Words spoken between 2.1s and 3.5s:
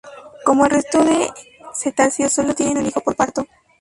sólo tienen un hijo por parto.